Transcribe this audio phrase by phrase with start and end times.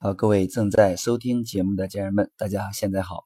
[0.00, 3.24] 好，各位正在收听节目的家人们，大家现在好。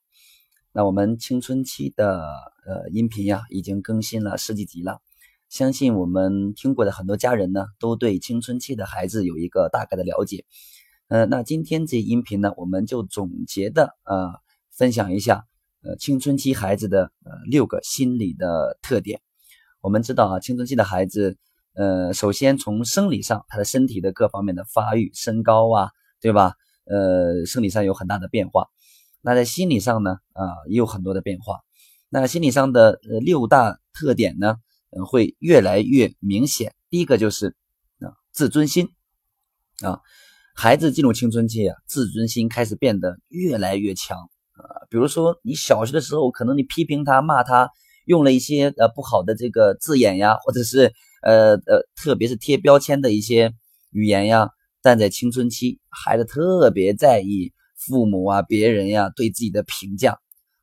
[0.72, 2.22] 那我们青春期的
[2.66, 5.00] 呃音频呀，已经更新了十几集了。
[5.48, 10.44] 相信我们听过的很多家人呢，都对青春期的孩子有一个大概的了解。
[11.08, 14.34] 呃，那今天这音频呢，我们就总结的呃
[14.70, 15.46] 分享一下
[15.82, 19.20] 呃青春期孩子的呃六个心理的特点。
[19.80, 21.38] 我们知道啊，青春期的孩子，
[21.74, 25.90] 呃，首先从生理上，他的身体的各方面的发育、身高啊，
[26.20, 26.54] 对吧？
[26.84, 28.68] 呃，生理上有很大的变化，
[29.20, 31.58] 那在心理上呢，啊，也有很多的变化。
[32.08, 34.56] 那心理上的呃六大特点呢，
[34.90, 36.74] 嗯，会越来越明显。
[36.88, 37.54] 第一个就是
[38.00, 38.88] 啊，自尊心
[39.82, 40.00] 啊，
[40.54, 44.88] 孩子进入青春期啊，自尊心开始变得越来越强啊。
[44.88, 47.68] 比如说，你小学的时候，可能你批评他、骂他，
[48.06, 53.52] 用了一些呃不好的这个字眼呀，或者是呃呃，特别是贴标签的一些
[53.90, 54.48] 语言呀。
[54.88, 60.16] 但在青春期，孩子特别在意父母啊、别人呀对自己的评价，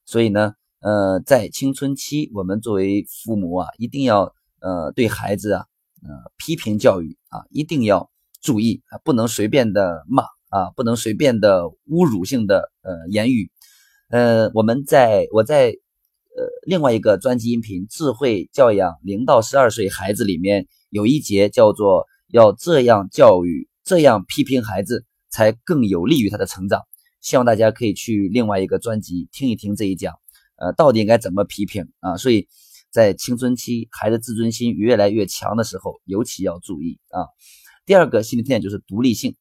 [0.03, 5.66] 所以呢，呃，在青春期，我们作为父母啊，一定要呃对孩子啊，
[6.02, 8.09] 呃批评教育啊，一定要
[8.41, 13.52] 注意啊，不能随便的骂啊，不能随便的侮辱性的呃言语。
[14.09, 23.69] 呃，我们在我在呃另外一个专辑音频《智慧教养零到十二岁孩子》里面有一节叫做“要这样教育”。
[23.86, 26.81] 这样批评孩子才更有利于他的成长。
[27.22, 30.14] 希望大家可以去另外一个专辑听一听这一讲，
[30.58, 32.17] 呃，到底应该怎么批评啊？
[32.17, 32.47] 所以
[32.91, 37.25] 在青春期，孩子自尊心越来越强的时候，尤其要注意啊。
[37.86, 39.36] 第二个心理特点就是独立性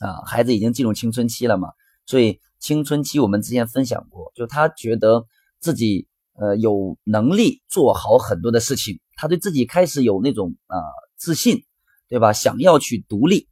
[0.00, 1.68] 啊，孩子已经进入青春期了嘛，
[2.06, 5.26] 所以青春期我们之前分享过，就他觉得
[5.60, 10.76] 自己呃有能力做好很多的事情，他对自己开始有那种啊
[11.16, 11.64] 自信。
[12.10, 12.32] 对吧？
[12.32, 13.46] 想要去独立，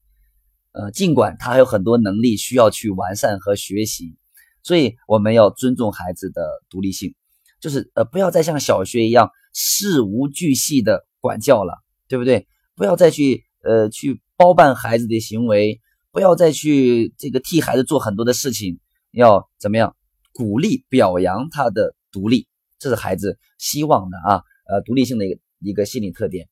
[0.72, 4.16] 呃，尽管他还有很多能力需要去完善和学习，
[4.64, 7.14] 所以我们要尊重孩子的独立性，
[7.60, 12.48] 就是呃，不要再像小学一样事无巨细的管教了，对不对？
[12.74, 15.80] 不要再去呃去包办孩子的行为，
[16.10, 18.80] 不要再去这个替孩子做很多的事情，
[19.12, 19.94] 要怎么样？
[20.32, 22.46] 鼓励表扬他的独立，
[22.78, 26.48] 这是孩子希望的啊，呃，独立性的一个一个心理特点。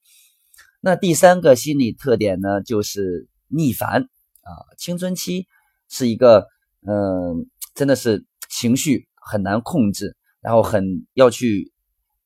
[0.86, 4.50] 那第三个心理特点呢，就是逆反啊。
[4.78, 5.48] 青春期
[5.88, 6.46] 是一个，
[6.86, 11.72] 嗯，真的是情绪很难控制，然后很要去，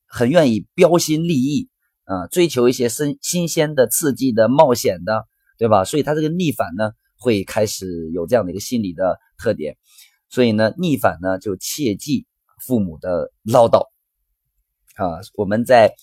[0.05, 1.69] 很愿意标新立异
[2.03, 5.25] 啊，追求一些新新鲜的、刺激的、冒险的，
[5.57, 5.83] 对吧？
[5.83, 9.75] 所以他这个逆反呢，会开始有这样的一个心理的特点。
[10.29, 12.27] 所以呢，逆反呢，就切忌
[12.63, 13.87] 父母的唠叨
[14.97, 15.17] 啊。
[15.33, 15.95] 我们在。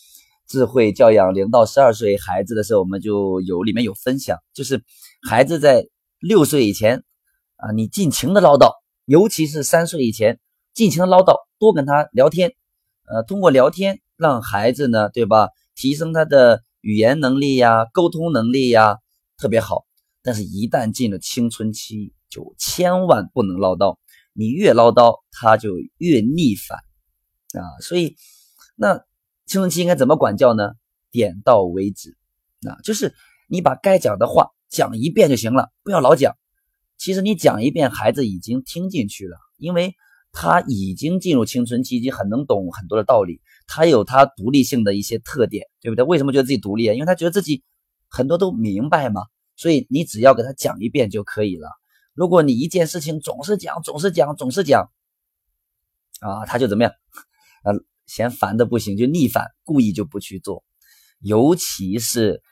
[0.48, 4.82] 智慧教养零到十二岁孩子的时候，我们就有里面有分享，就是
[5.28, 5.86] 孩子在
[6.20, 7.04] 六岁以前
[7.56, 8.72] 啊，你尽情的唠叨，
[9.04, 10.40] 尤其是三岁以前，
[10.72, 12.54] 尽情的唠叨，多跟他聊天，
[13.06, 18.96] 呃，通过聊天让孩子呢，对吧，提升他的语言能力呀，沟通能力呀，
[19.36, 19.84] 特别好。
[20.22, 23.98] 但是，一旦进了青春期，就千万不能唠叨，
[24.32, 26.78] 你越唠叨，他就越逆反
[27.62, 27.76] 啊。
[27.82, 28.16] 所以，
[28.74, 29.07] 那。
[29.48, 30.72] 青春期应该怎么管教呢？
[31.10, 32.16] 点到为止，
[32.68, 33.14] 啊，就是
[33.48, 36.36] 你把该讲的话讲一遍就行了，不要老讲。
[36.98, 39.94] 其实你讲一遍，孩子已经听进去了，因为
[40.32, 46.04] 他已经进入青春期，已经很能懂很多的道理，他有他独立性的一些特点，对不对？
[46.04, 46.92] 为什么觉得自己独立啊？
[46.92, 47.64] 因为他觉得自己
[48.10, 49.22] 很多都明白嘛。
[49.56, 51.70] 所以你只要给他讲一遍就可以了。
[52.12, 54.90] 如果你一件事情总是讲，总是讲，总是讲，
[56.20, 56.92] 啊，他就怎么样？
[58.08, 60.64] 嫌烦的不行，就逆反，故意就不去做。
[61.20, 62.42] 尤其是，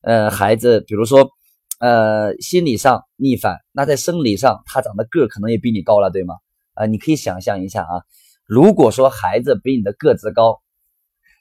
[0.00, 1.30] 呃，孩子，比如说，
[1.78, 6.34] 呃，心理上逆反，那在生理上，他长得个可能也比你高了，对吗？
[6.74, 8.02] 啊，你可以想象一下啊，
[8.46, 10.60] 如果说孩子比你的个子高，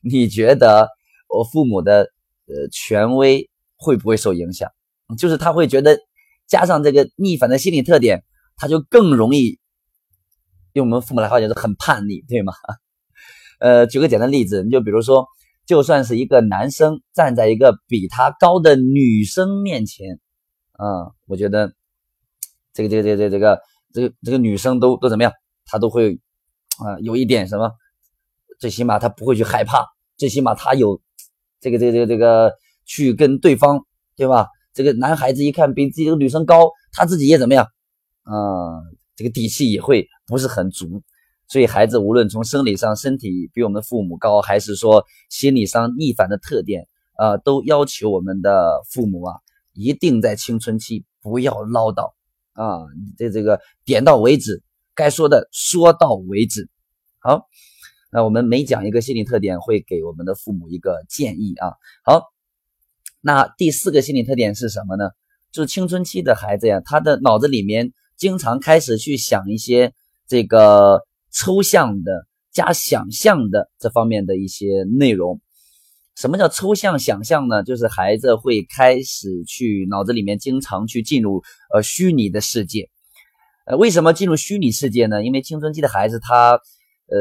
[0.04, 0.90] 你觉得
[1.30, 2.12] 我父母的
[2.48, 4.70] 呃权威会不会受影响？
[5.18, 6.00] 就是他会觉得
[6.48, 8.24] 加上这个逆反的心理特点，
[8.58, 9.60] 他就更容易
[10.74, 12.54] 用我们父母来话讲是很叛逆，对吗？
[13.62, 15.28] 呃，举个简单例子，你就比如说，
[15.68, 20.20] 就算是一个男生站在一个比他高的女生面前，
[20.72, 21.72] 啊，我觉得
[22.74, 23.60] 这个这个这个这个
[23.94, 25.32] 这个这个女生都都怎么样？
[25.64, 26.20] 她都会
[26.84, 27.72] 啊，有一点什么，
[28.60, 29.86] 最起码她不会去害怕，
[30.18, 31.00] 最起码她有
[31.60, 32.52] 这个这个这个这个
[32.86, 33.86] 去跟对方，
[34.16, 34.48] 对吧？
[34.74, 37.66] 这个男孩子一看比自己的女生高，他自己也怎么样？
[38.24, 38.82] 啊，
[39.16, 41.04] 这个底气也会不是很足。
[41.52, 46.88] 所以，孩子无论从生理上身体比我们父母高，还是说心理上逆反的特点，
[47.18, 49.36] 啊，都要求我们的父母啊，
[49.74, 52.14] 一定在青春期不要唠叨，
[52.54, 52.88] 啊，
[53.18, 54.64] 这这个点到为止，
[54.96, 56.70] 该说的说到为止。
[57.20, 57.50] 好，
[58.14, 61.74] 那我们每讲一个心理特点，会给我们的父母一个建议啊。
[62.06, 62.32] 好，
[63.20, 65.10] 那第四个心理特点是什么呢？
[65.52, 69.94] 就是青春期的孩子呀，他的脑子里面经常开始去想一些
[70.26, 71.02] 这个
[71.32, 75.42] 抽象的加想象的这方面的一些内容。
[76.16, 77.64] 什么叫抽象想象呢？
[77.64, 81.42] 就是孩子会开始去脑子里面经常去进入
[81.74, 82.90] 呃虚拟的世界。
[83.66, 85.24] 呃，为什么进入虚拟世界呢？
[85.24, 86.52] 因为青春期的孩子他
[87.08, 87.20] 呃，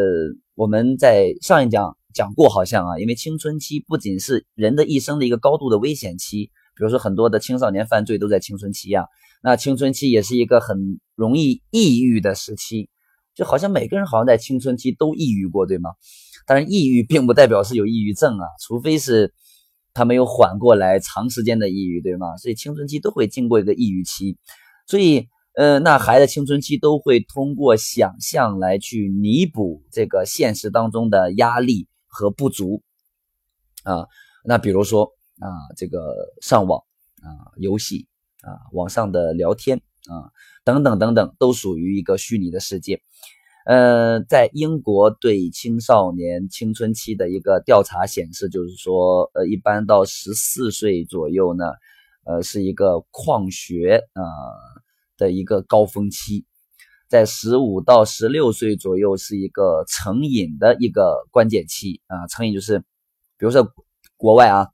[0.55, 6.51] 我们在上一讲讲过，好像啊，因为青春期不仅是人的一生的一个高度的危险期。
[6.77, 9.05] 比如说，很多的青少年犯罪都在青春期呀。
[9.43, 12.89] 那青春期也是一个很容易抑郁的时期，
[13.35, 15.91] 就好像每个人好像在青春期都抑郁过，对吗？
[16.47, 19.33] 当然，抑郁并不代表是有抑郁症啊，除非是
[19.95, 22.37] 他没有缓过来，长时间的抑郁，对吗？
[22.37, 24.39] 所以青春期都会经过一个抑郁期。
[24.87, 32.83] 所以，呃，那孩子青春期都会通过想象来去弥补这个现实当中的压力和不足
[33.85, 34.07] 啊。
[34.45, 35.13] 那比如说。
[35.43, 36.79] 啊，这个上网
[37.23, 38.07] 啊，游戏
[38.43, 40.33] 啊，网上的聊天啊，
[40.65, 43.03] 等等等等，都属于一个虚拟的世界。
[43.67, 51.65] 呃，在英国对青少年青春期的一个调查显示，就是说，呃，一般到十四岁左右呢，
[52.25, 54.23] 呃，是一个旷学啊
[55.19, 56.45] 的一个高峰期；
[57.09, 62.27] 在十五到十六岁左右是一个成瘾的一个关键期啊。
[62.29, 62.79] 成瘾就是，
[63.37, 63.69] 比如说
[64.17, 64.69] 国外啊。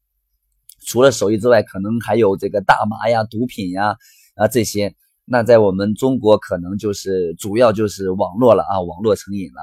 [0.88, 3.96] 除了手艺之外，可能还有这个大麻呀、毒品呀
[4.37, 4.94] 啊这些。
[5.28, 9.61] 那在我们中国，可能就是主要就是网络了啊，网络成瘾了。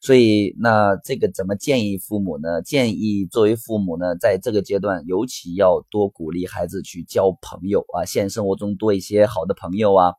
[0.00, 2.62] 所以，那这个怎么建议父母呢？
[2.62, 10.12] 建议作为父母呢，在这个阶段，尤其要多鼓励孩子去交朋友啊，现实生活中多一些好的朋友啊，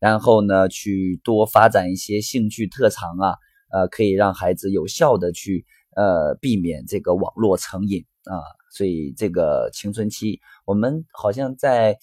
[0.00, 3.36] 然后呢，去多发展一些兴趣特长啊，
[3.72, 5.64] 呃，可以让孩子有效的去
[5.94, 8.34] 呃避免这个网络成瘾啊。
[8.72, 11.96] 所以这个青春期，我们好像在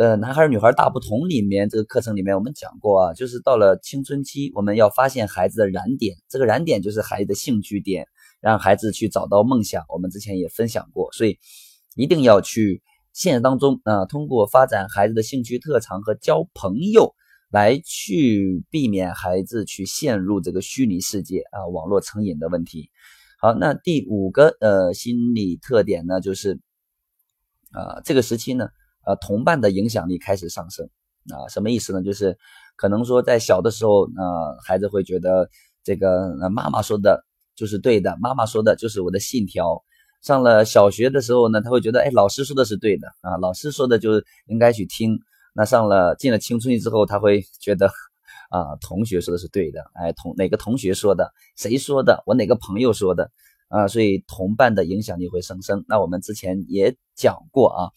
[0.00, 8.06] 呃男孩女孩大不同里面这个课程里面，我们讲过啊，就是到了青春期，我们要发现孩子的燃点，这个燃点就是孩子的兴趣点，
[8.40, 9.84] 让孩子去找到梦想。
[9.90, 11.38] 我们之前也分享过，所以
[11.96, 12.82] 一定要去
[13.12, 17.14] 现实当中啊，通过发展孩子的兴趣特长和交朋友，
[17.50, 22.88] 来去避免孩子去陷入这个虚拟世界啊网络成瘾的问题。
[23.38, 26.58] 好，那第五个呃心理特点呢，就是
[27.72, 28.70] 啊这个时期呢，
[29.04, 30.88] 呃同伴的影响力开始上升
[31.30, 32.02] 啊，什么意思呢？
[32.02, 32.36] 就是
[32.76, 35.48] 可能说在小的时候，呃孩子会觉得
[35.82, 37.24] 这个妈妈说的
[37.54, 39.82] 就是对的，妈妈说的就是我的信条。
[40.22, 45.18] 上了小学的时候呢，他会觉得哎老师说的是对的啊，老师说的就应该去听。
[45.54, 47.90] 那上了进了青春期之后，他会觉得。
[48.50, 51.32] 啊，同学说的是对的，哎，同哪个同学说的？
[51.54, 52.20] 谁说的？
[52.26, 53.30] 我哪个朋友说的？
[53.68, 55.84] 啊，所以同伴的影响力会上升。
[55.86, 57.90] 那我们之前也讲过啊，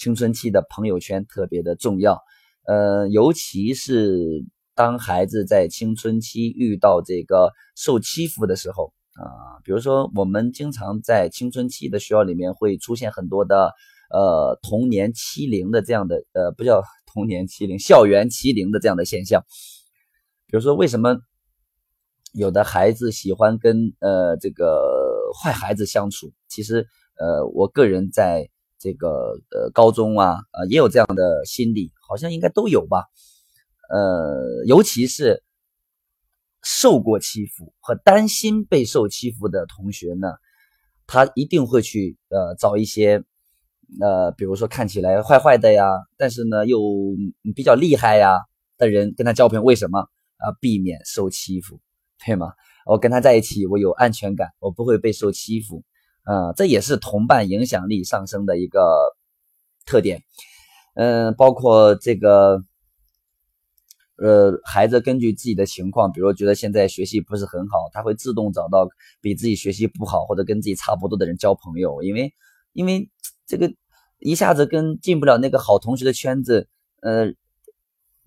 [0.00, 2.22] 青春期的朋友圈特别的重要，
[2.66, 13.74] 呃，尤其是当孩子在青春期遇到这个受欺负的时候啊，比如说我们经常在青春期的学校里面会出现很多的
[14.10, 16.82] 呃童年欺凌的这样的呃不叫
[17.12, 19.44] 童年欺凌，校园欺凌的这样的现象。
[20.46, 21.18] 比如说，为什么
[22.32, 26.32] 有的孩子喜欢跟呃这个坏孩子相处？
[26.48, 26.86] 其实，
[27.18, 28.48] 呃，我个人在
[28.80, 33.04] 这个呃高中啊，呃也有这样的心理，好像应该都有吧。
[33.90, 35.44] 呃，尤其是
[36.62, 40.32] 受过欺负和担心被受欺负的同学呢，
[41.06, 43.22] 他一定会去呃找一些
[44.00, 45.84] 呃，比如说看起来坏坏的呀，
[46.16, 46.80] 但是呢又
[47.54, 48.38] 比较厉害呀
[48.78, 49.62] 的人跟他交朋友。
[49.62, 50.08] 为什么？
[50.36, 51.80] 啊，避免受欺负，
[52.24, 52.54] 对吗？
[52.86, 55.82] 我跟他在一起，我有安全感，我不会被受欺负，
[56.24, 58.80] 啊，这也是同伴影响力上升的一个
[59.86, 60.22] 特点。
[60.94, 62.62] 嗯，包括这个，
[64.16, 68.88] 呃，孩子根据自己的情况，比如觉得现在学习不是很好，他会自动找到
[69.20, 72.34] 比自己学习不好或者跟自己差不多的人交朋友，因为，
[72.72, 73.08] 因为
[73.46, 73.72] 这个
[74.18, 76.68] 一下子跟进不了那个好同学的圈子，
[77.00, 77.32] 呃，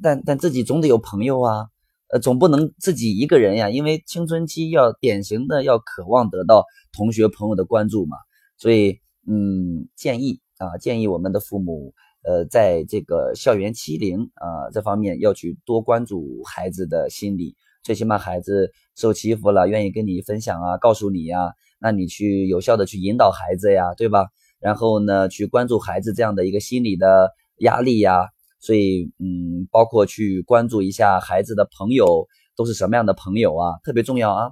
[0.01, 1.69] 但但自己总得有朋友啊。
[2.13, 6.63] 呃，总不能自己一个人呀，因为青春期要典型的要渴望得到
[6.95, 8.17] 同学朋友的关注嘛，
[8.55, 24.27] 所以，嗯，建议啊，建议我们的父母，呃，在这个校园欺凌啊这方面要去多关注孩子的心理，最起码孩子受欺负了，愿意跟你分享啊，告诉你呀，那你去有效的去引导孩子呀，对吧？
[24.59, 28.29] 然后呢，去关注孩子这样的一个心理的压力呀。
[28.63, 34.51] 所以嗯，包括去关注一下孩子的朋友都是什么样的朋友啊，特别重要啊。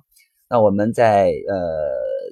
[0.50, 1.56] 那我们在呃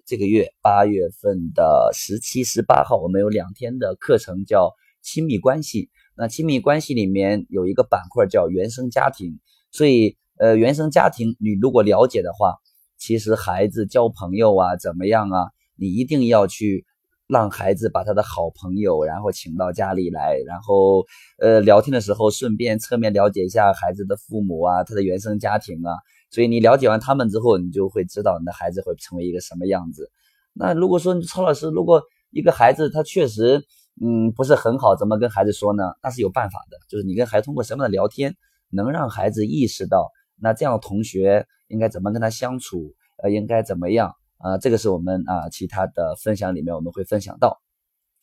[0.05, 5.89] 这个月八月份的十七、十八号，我们有两天的课程叫亲密关系。
[6.17, 9.39] 那亲密关系里面有一个板块叫原生家庭，
[9.71, 12.57] 所以呃原生家庭你如果了解的话，
[12.97, 16.85] 其实孩子交朋友啊怎么样啊，你一定要去
[17.29, 21.05] 让孩子把他的好朋友然后请到家里来，然后
[21.37, 25.93] 呃聊天的时候顺便侧面了解一下孩子的父母啊，他的原生家庭啊。
[26.31, 30.11] 所以你了解完他们之后，你就会知道你的孩子会成为一个什么样子。
[30.53, 33.63] 那如果说曹老师，如果一个孩子他确实
[34.01, 35.83] 嗯不是很好，怎么跟孩子说呢？
[36.01, 38.35] 那是有办法的，就是你跟孩子通过什么样的聊天，
[38.71, 40.09] 能让孩子意识到，
[40.41, 44.57] 那这样的同学应该怎么跟他相处，呃，应该怎么样啊？
[44.57, 47.61] 这个是我们啊其他的分享里面我们会分享到。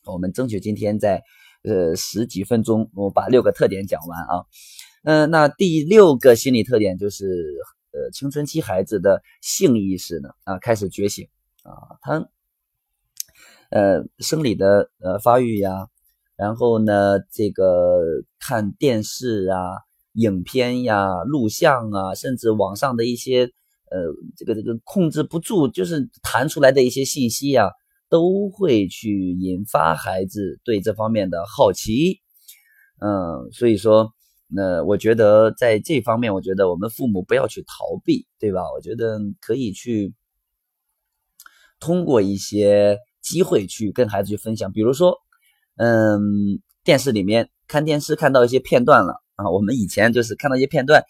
[0.04, 1.23] 我们争取今天在
[1.62, 4.44] 呃十几分钟，我把六个特点讲完啊。
[5.04, 7.54] 嗯，那第六个心理特点就是。
[7.92, 11.26] 呃，青春期孩子的性意识呢啊开始觉醒
[11.62, 12.28] 啊，他
[13.70, 15.88] 呃生理的呃发育呀，
[16.37, 18.02] 然后呢这个
[18.38, 19.78] 看电视啊、
[20.12, 23.50] 影片呀、录像啊，甚至网上的一些
[23.90, 27.70] 呃这个这个控制不住就是弹出来的一些信息呀，
[28.08, 32.20] 都会去引发孩子对这方面的好奇，
[33.00, 34.12] 嗯，所以说。
[34.48, 38.62] 那我觉得在这方面，我觉得我们父母不要去逃避，对吧？
[38.72, 40.14] 我觉得可以去
[41.80, 45.18] 通过一些机会去跟孩子去分享，比如说，
[45.78, 46.20] 嗯，
[46.84, 51.02] 电视里面看电视看到一些片段了啊，我们以前就是看到一些片段，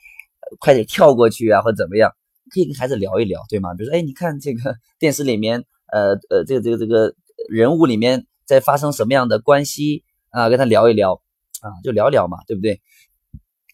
[0.58, 2.10] 快点跳过去啊，或怎么样，
[2.50, 3.74] 可以跟孩子聊一聊，对吗？
[3.74, 7.14] 比如说，哎，你看这个 电视里面，呃呃，这个这个这个
[7.48, 10.48] 人物里面在发生什么样的关系啊？
[10.48, 11.20] 跟他聊一聊
[11.60, 12.80] 啊，就聊聊嘛，对不对？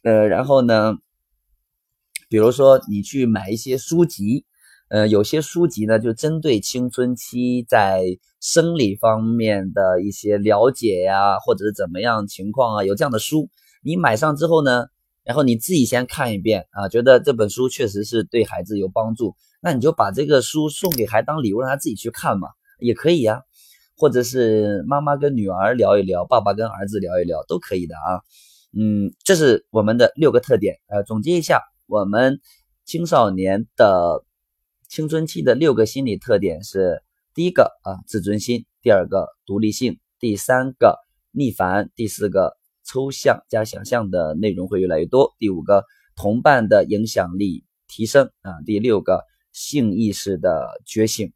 [0.03, 0.95] 呃，然后呢，
[2.29, 4.45] 比如说你去买一些书籍，
[4.89, 8.03] 呃，有些书籍呢就针对青春期在
[8.41, 13.49] 生理方面的一些了解呀，或者是怎么样情况啊，有这样的书，
[13.83, 14.87] 你买上之后呢，
[15.25, 22.49] 然后你自己先看一遍啊，觉得这本书确实是对孩子有帮助，那你就把这个书送给孩子当礼物，让他自己去看嘛，
[22.81, 23.43] 也可以呀，
[23.97, 28.21] 或者是妈妈跟女儿聊一聊，爸爸跟儿子聊一聊，都可以的啊。
[28.75, 30.79] 嗯，这是我们的六个特点。
[30.89, 32.41] 呃，总结一下，我们
[32.85, 34.25] 青少年的
[34.89, 37.03] 青春期的六个心理特点是：
[37.35, 40.99] 第一个啊，自尊心；第二个，独立性；第三个，
[41.33, 45.85] 逆反；第四个，抽象加想象的内容会越来越多；第五个，
[46.17, 49.23] 同伴的影响力提升啊；第六个，
[49.53, 51.33] 性意识的觉醒。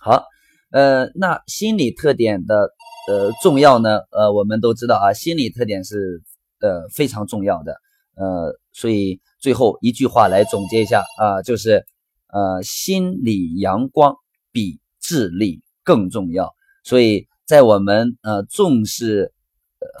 [0.00, 0.24] 好，
[0.70, 2.72] 呃，那心理特点的。
[3.08, 6.22] 呃，重要呢，呃，我们都知道啊，心理特点是
[6.60, 7.74] 呃非常重要的，
[8.14, 11.84] 呃，所以最后一句话来总结一下啊，就是
[12.28, 14.14] 呃，心理阳光
[14.52, 16.54] 比智力更重要。
[16.84, 19.32] 所以在我们呃重视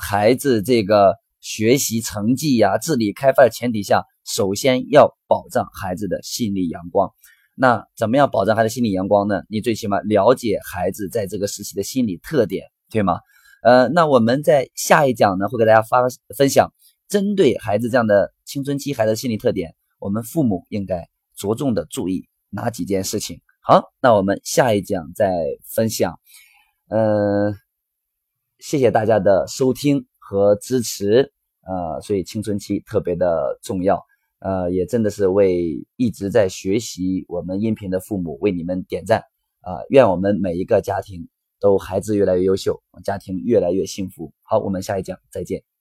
[0.00, 7.10] 孩子这个学习成绩呀、智力开发的前提下，首先要保障孩子的心理阳光。
[7.56, 9.42] 那怎么样保障孩子心理阳光呢？
[9.48, 12.66] 你最起码了解孩子在这个时期的心理特点。
[12.92, 13.20] 对吗？
[13.62, 16.02] 呃，那我们在下一讲呢，会给大家发
[16.36, 16.74] 分享，
[17.08, 23.40] 针对孩子这样的青春期孩子心理特点，我们父母应该着重的注意哪几件事情？
[23.62, 25.32] 好，那我们下一讲再
[25.74, 26.20] 分享。
[26.90, 27.54] 嗯，
[28.62, 31.32] 谢谢大家的收听和支持。
[31.66, 34.00] 呃，所以青春期特别的重要。
[34.38, 39.20] 呃，也真的是为一直在学习我们音频的父母为你们点赞
[39.62, 39.82] 啊！
[39.88, 41.28] 愿我们每一个家庭。
[41.58, 44.32] 都孩子越来越优秀，家庭越来越幸福。
[44.42, 45.71] 好，我们下一讲再见。